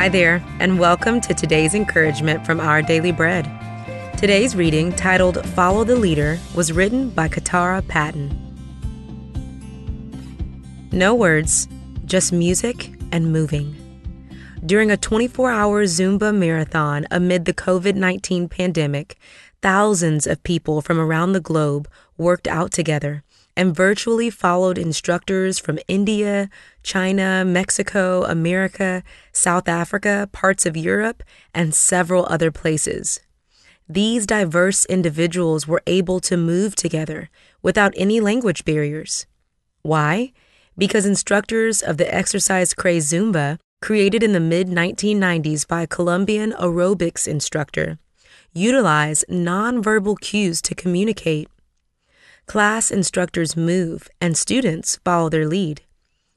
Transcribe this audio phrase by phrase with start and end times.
[0.00, 3.44] Hi there, and welcome to today's encouragement from Our Daily Bread.
[4.16, 8.30] Today's reading, titled Follow the Leader, was written by Katara Patton.
[10.90, 11.68] No words,
[12.06, 13.76] just music and moving.
[14.64, 19.18] During a 24 hour Zumba marathon amid the COVID 19 pandemic,
[19.60, 21.86] thousands of people from around the globe
[22.16, 23.22] worked out together
[23.60, 26.48] and virtually followed instructors from India,
[26.82, 31.22] China, Mexico, America, South Africa, parts of Europe,
[31.52, 33.20] and several other places.
[33.86, 37.28] These diverse individuals were able to move together
[37.60, 39.26] without any language barriers.
[39.82, 40.32] Why?
[40.78, 46.52] Because instructors of the exercise craze Zumba, created in the mid 1990s by a Colombian
[46.52, 47.98] aerobics instructor,
[48.54, 51.50] utilize nonverbal cues to communicate.
[52.50, 55.82] Class instructors move and students follow their lead.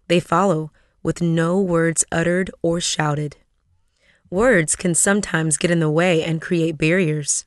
[0.10, 3.38] They follow with no words uttered or shouted.
[4.30, 7.46] Words can sometimes get in the way and create barriers.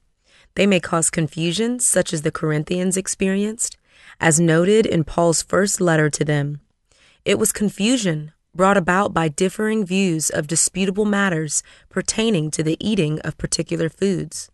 [0.57, 3.77] They may cause confusion, such as the Corinthians experienced,
[4.19, 6.61] as noted in Paul's first letter to them.
[7.25, 13.21] It was confusion brought about by differing views of disputable matters pertaining to the eating
[13.21, 14.51] of particular foods.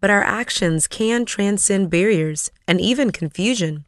[0.00, 3.84] But our actions can transcend barriers and even confusion.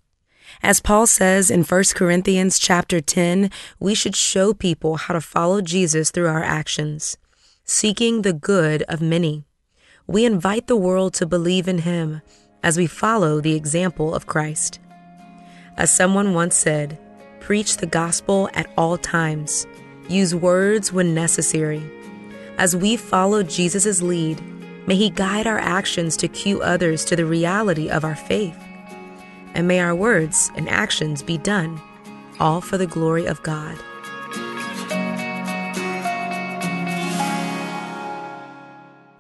[0.63, 5.61] As Paul says in 1 Corinthians chapter 10, we should show people how to follow
[5.61, 7.17] Jesus through our actions,
[7.65, 9.45] seeking the good of many.
[10.07, 12.23] We invite the world to believe in him
[12.63, 14.81] as we follow the example of Christ.
[15.77, 16.99] As someone once said,
[17.41, 19.67] preach the gospel at all times,
[20.09, 21.83] use words when necessary.
[22.57, 24.43] As we follow Jesus' lead,
[24.89, 28.57] may he guide our actions to cue others to the reality of our faith
[29.53, 31.79] and may our words and actions be done,
[32.41, 33.77] all for the glory of God.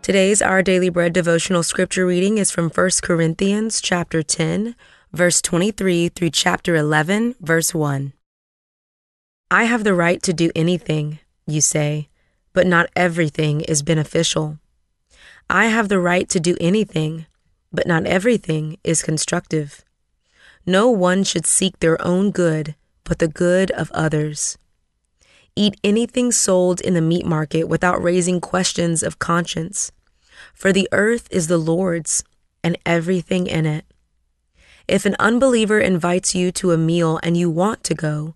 [0.01, 4.75] Today's Our Daily Bread devotional scripture reading is from 1 Corinthians chapter 10,
[5.13, 8.15] verse 23 through chapter 11, verse 1.
[9.51, 12.09] I have the right to do anything, you say,
[12.55, 14.59] but not everything is beneficial.
[15.51, 17.25] I have the right to do anything,
[17.73, 19.83] but not everything is constructive.
[20.67, 24.59] No one should seek their own good, but the good of others.
[25.57, 29.91] Eat anything sold in the meat market without raising questions of conscience,
[30.53, 32.23] for the earth is the Lord's
[32.63, 33.87] and everything in it.
[34.87, 38.35] If an unbeliever invites you to a meal and you want to go,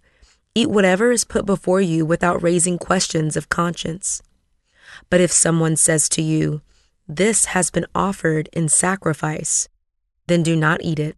[0.54, 4.22] eat whatever is put before you without raising questions of conscience.
[5.10, 6.62] But if someone says to you,
[7.16, 9.68] This has been offered in sacrifice,
[10.26, 11.16] then do not eat it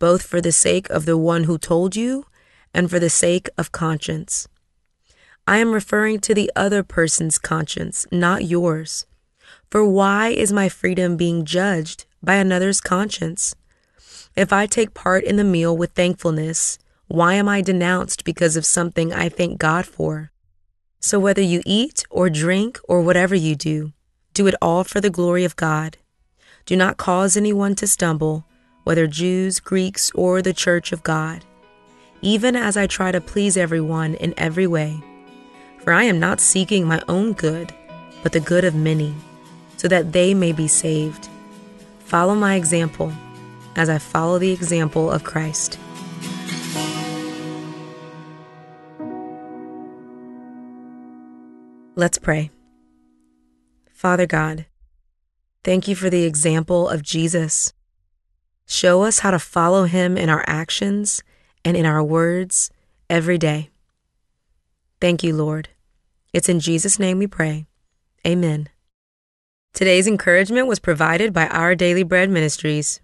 [0.00, 2.24] both for the sake of the one who told you
[2.74, 4.48] and for the sake of conscience.
[5.46, 9.06] I am referring to the other person's conscience, not yours.
[9.70, 13.54] For why is my freedom being judged by another's conscience?
[14.34, 16.78] If I take part in the meal with thankfulness,
[17.08, 20.30] why am I denounced because of something I thank God for?
[21.00, 23.92] So whether you eat or drink or whatever you do,
[24.34, 25.98] do it all for the glory of God.
[26.66, 28.46] Do not cause anyone to stumble
[28.84, 31.44] whether Jews, Greeks, or the Church of God,
[32.22, 35.02] even as I try to please everyone in every way.
[35.78, 37.72] For I am not seeking my own good,
[38.22, 39.14] but the good of many,
[39.76, 41.28] so that they may be saved.
[42.00, 43.12] Follow my example
[43.76, 45.78] as I follow the example of Christ.
[51.96, 52.50] Let's pray.
[54.00, 54.64] Father God,
[55.62, 57.74] thank you for the example of Jesus
[58.70, 61.24] Show us how to follow him in our actions
[61.64, 62.70] and in our words
[63.10, 63.68] every day.
[65.00, 65.70] Thank you, Lord.
[66.32, 67.66] It's in Jesus' name we pray.
[68.24, 68.68] Amen.
[69.74, 73.00] Today's encouragement was provided by Our Daily Bread Ministries.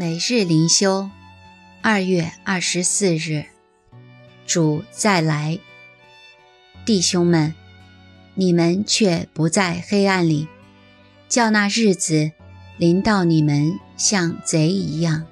[0.00, 1.10] 每日灵修，
[1.82, 3.46] 二月二十四日，
[4.46, 5.58] 主再来，
[6.86, 7.52] 弟兄们，
[8.34, 10.46] 你们却不在黑暗里，
[11.28, 12.30] 叫那日子
[12.76, 15.26] 临到你们像贼一样。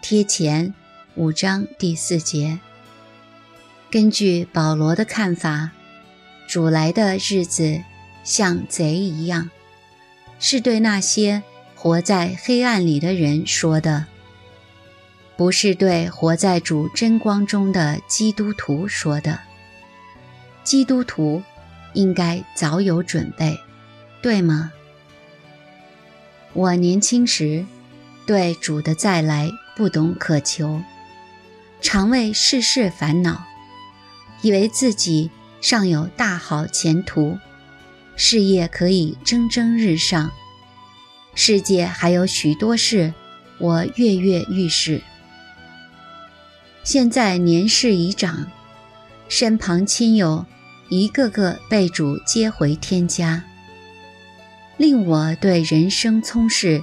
[0.00, 0.72] 贴前
[1.16, 2.60] 五章第四节。
[3.90, 5.72] 根据保罗的看法，
[6.46, 7.82] 主来的日子
[8.22, 9.50] 像贼一样。
[10.38, 11.42] 是对那些
[11.84, 14.06] 活在黑暗里的人说的，
[15.36, 19.40] 不是对活在主真光中的基督徒说的。
[20.62, 21.42] 基督徒
[21.92, 23.60] 应该早有准备，
[24.22, 24.72] 对吗？
[26.54, 27.66] 我年轻时
[28.26, 30.80] 对主的再来不懂渴求，
[31.82, 33.44] 常为世事烦恼，
[34.40, 37.38] 以为自己尚有大好前途。
[38.16, 40.30] 事业可以蒸蒸日上，
[41.34, 43.12] 世界还有许多事，
[43.58, 45.02] 我跃跃欲试。
[46.82, 48.50] 现在年事已长，
[49.28, 50.46] 身旁亲友
[50.88, 53.44] 一个个被主接回天家，
[54.76, 56.82] 令我对人生聪事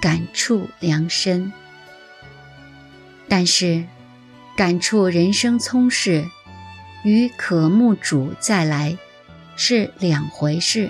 [0.00, 1.52] 感触良深。
[3.28, 3.84] 但是，
[4.56, 6.26] 感触人生聪事
[7.04, 8.96] 与渴慕主再来。
[9.60, 10.88] 是两回事。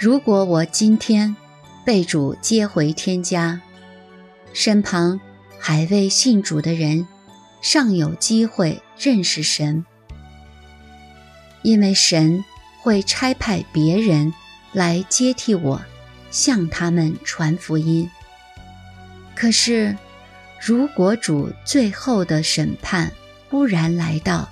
[0.00, 1.34] 如果我今天
[1.84, 3.60] 被主接回天家，
[4.52, 5.18] 身旁
[5.58, 7.04] 还未信主的人
[7.60, 9.84] 尚有机会认识神，
[11.62, 12.44] 因为神
[12.80, 14.32] 会差派别人
[14.72, 15.82] 来接替我，
[16.30, 18.08] 向他们传福音。
[19.34, 19.96] 可是，
[20.64, 23.10] 如果主最后的审判
[23.50, 24.48] 忽然来到，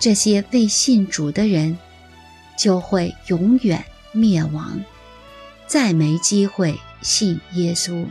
[0.00, 1.78] 这些未信主的人
[2.56, 3.84] 就会永远
[4.14, 4.82] 灭亡，
[5.66, 8.06] 再没机会信耶稣。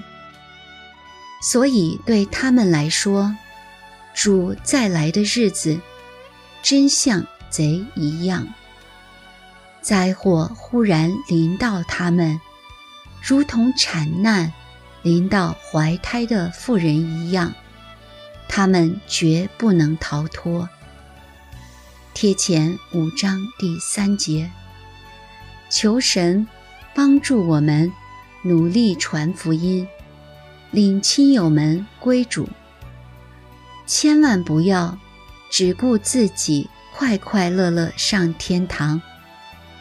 [1.42, 3.36] 所以对他们来说，
[4.14, 5.80] 主再来的日子
[6.62, 8.48] 真像贼一样。
[9.82, 12.40] 灾祸忽然临到他们，
[13.22, 14.54] 如同产难
[15.02, 17.54] 临到怀胎的妇人一样，
[18.48, 20.70] 他们绝不能逃脱。
[22.14, 24.50] 贴前五章第三节，
[25.76, 26.48] 求神
[26.94, 27.92] 帮助我们
[28.44, 29.88] 努力传福音，
[30.70, 32.48] 领亲友们归主。
[33.88, 34.96] 千万不要
[35.50, 39.02] 只顾自己快快乐乐上天堂，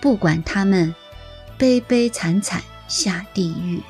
[0.01, 0.95] 不管他们
[1.59, 3.83] 悲悲惨惨下地狱。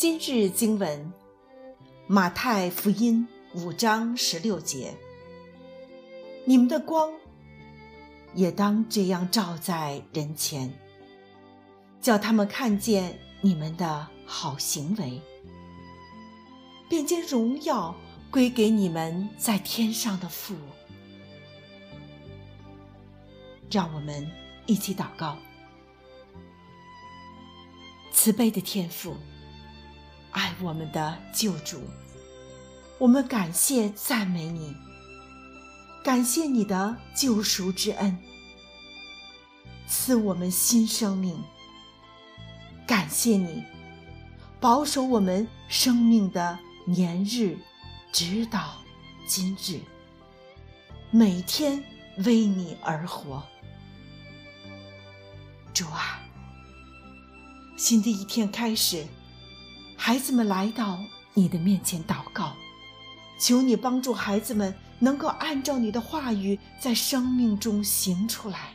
[0.00, 1.12] 今日经文：
[2.06, 4.94] 马太福音五章十六节。
[6.46, 7.12] 你们的光
[8.34, 10.72] 也当这样照在人前，
[12.00, 15.20] 叫他们看见你们的好行为，
[16.88, 17.94] 便将荣耀
[18.30, 20.56] 归给你们在天上的父。
[23.70, 24.26] 让我们
[24.64, 25.36] 一起祷告：
[28.10, 29.14] 慈悲的天父。
[30.32, 31.80] 爱我们的救主，
[32.98, 34.76] 我们感谢赞美你，
[36.04, 38.16] 感谢你的救赎之恩，
[39.88, 41.42] 赐我们新生命。
[42.86, 43.62] 感谢你
[44.60, 47.56] 保守我们生命的年日，
[48.12, 48.74] 直到
[49.26, 49.80] 今日，
[51.10, 51.82] 每天
[52.24, 53.42] 为你而活。
[55.72, 56.20] 主啊，
[57.76, 59.06] 新的一天开始。
[60.02, 60.98] 孩子们来到
[61.34, 62.54] 你的面前祷告，
[63.38, 68.72] 求你帮助孩子们能够按照你的话语在生命中行出来。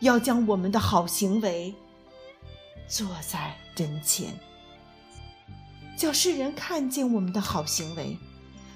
[0.00, 1.74] 要将我们的好行为
[2.86, 4.38] 做在人前，
[5.96, 8.18] 叫世人看见我们的好行为，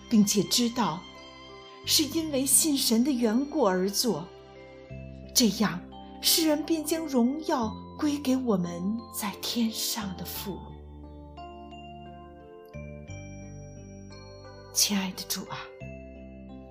[0.09, 0.99] 并且知道
[1.85, 4.27] 是因为信神的缘故而做。
[5.35, 5.79] 这样，
[6.23, 10.59] 世人便将荣耀归给我们在天上的父。
[14.79, 15.59] 亲爱的主啊，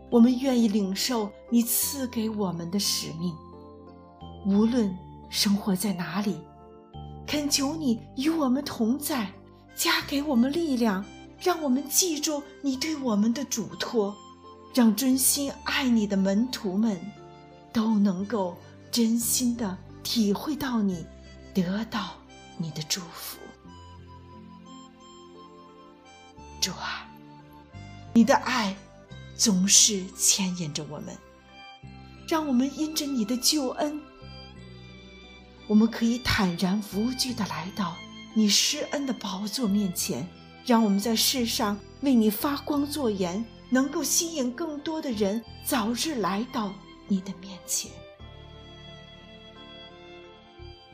[0.10, 3.36] 我们愿意领受你赐给我们的使命，
[4.46, 4.98] 无论
[5.30, 6.40] 生活在哪里，
[7.28, 9.30] 恳求你与我们同在，
[9.76, 11.04] 加给我们力量，
[11.38, 14.16] 让我们记住你对我们的嘱托，
[14.74, 16.98] 让真心爱你的门徒们
[17.74, 18.56] 都能够
[18.90, 21.06] 真心的体会到你，
[21.54, 22.12] 得到
[22.56, 23.38] 你的祝福。
[26.62, 27.07] 主啊，
[28.18, 28.76] 你的爱
[29.36, 31.16] 总是牵引着我们，
[32.28, 34.02] 让我们因着你的救恩，
[35.68, 37.96] 我们可以坦然无惧的来到
[38.34, 40.28] 你施恩的宝座面前，
[40.66, 46.74] 让我们在世上为你发光作盐，能够吸引更多的人早日来到
[47.08, 47.92] 你的面前。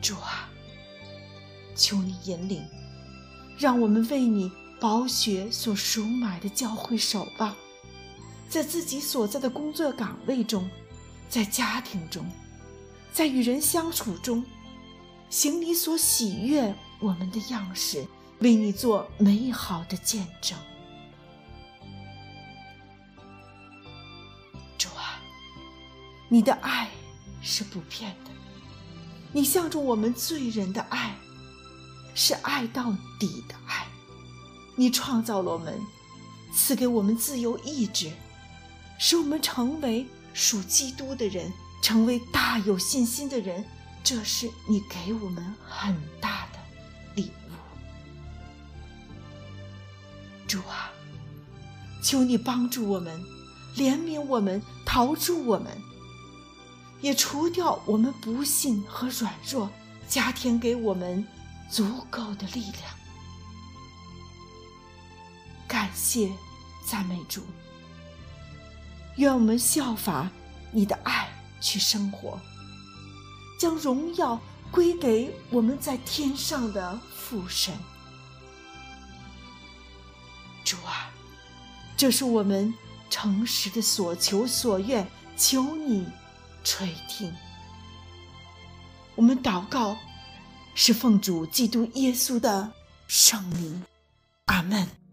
[0.02, 0.50] 主啊，
[1.74, 2.62] 求你引领，
[3.58, 4.52] 让我们为你。
[4.84, 7.56] 宝血所赎买的教会守望，
[8.50, 10.68] 在自己所在的工作岗位中，
[11.26, 12.30] 在家庭中，
[13.10, 14.44] 在与人相处中，
[15.30, 18.06] 行你所喜悦我们的样式，
[18.40, 20.58] 为你做美好的见证。
[24.76, 25.18] 主啊，
[26.28, 26.90] 你的爱
[27.40, 28.30] 是不变的，
[29.32, 31.16] 你向着我们罪人的爱，
[32.14, 33.83] 是爱到底的爱。
[34.76, 35.80] 你创造了我们，
[36.52, 38.12] 赐给我们自由意志，
[38.98, 41.52] 使我们成为属基督的人，
[41.82, 43.64] 成为大有信心的人。
[44.02, 46.58] 这是你给我们很大的
[47.14, 47.52] 礼物，
[50.46, 50.92] 主啊，
[52.02, 53.18] 求你帮助我们，
[53.76, 55.72] 怜悯我们，陶铸我们，
[57.00, 59.70] 也除掉我们不信和软弱，
[60.06, 61.26] 加添给我们
[61.70, 63.03] 足够的力量。
[65.94, 66.30] 谢，
[66.86, 67.42] 赞美主。
[69.16, 70.28] 愿我们效法
[70.72, 71.28] 你的爱
[71.60, 72.38] 去生活，
[73.58, 77.72] 将荣耀归给我们在天上的父神。
[80.64, 81.12] 主啊，
[81.96, 82.74] 这是我们
[83.08, 86.06] 诚实的所求所愿，求你
[86.64, 87.32] 垂听。
[89.14, 89.96] 我们祷告，
[90.74, 92.72] 是奉主基督耶稣的
[93.06, 93.84] 圣名，
[94.46, 95.03] 阿门。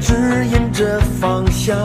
[0.00, 0.14] 指
[0.46, 1.76] 引着方向，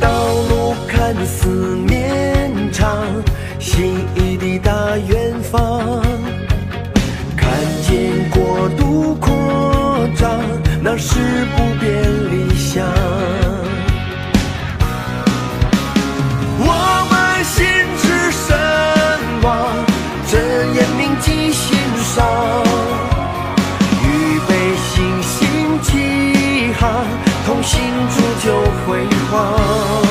[0.00, 0.08] 道
[0.48, 1.48] 路看似
[1.86, 3.04] 绵长，
[3.58, 6.02] 心已抵达远方。
[7.36, 7.50] 看
[7.82, 10.40] 见国度扩张，
[10.80, 11.18] 那是
[11.56, 12.86] 不变理想。
[16.58, 16.66] 我
[17.10, 17.64] 们心
[17.98, 18.56] 驰神
[19.42, 19.50] 往，
[20.30, 21.76] 真言铭记心
[22.14, 22.41] 上。
[27.62, 30.01] 心铸就辉煌，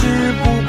[0.00, 0.59] 知不